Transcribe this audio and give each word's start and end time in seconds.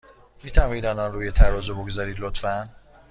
می 0.43 0.51
توانید 0.51 0.85
آن 0.85 0.97
را 0.97 1.07
روی 1.07 1.31
ترازو 1.31 1.75
بگذارید، 1.75 2.19
لطفا؟ 2.19 2.69